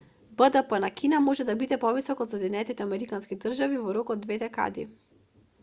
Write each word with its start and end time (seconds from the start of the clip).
бдп 0.37 0.77
на 0.83 0.87
кина 1.01 1.19
може 1.25 1.45
да 1.49 1.55
биде 1.59 1.77
повисок 1.83 2.23
од 2.25 2.31
соединетите 2.31 2.85
американски 2.89 3.37
држави 3.45 3.81
во 3.85 3.93
рок 3.99 4.13
од 4.17 4.25
две 4.27 4.39
декади 4.47 4.87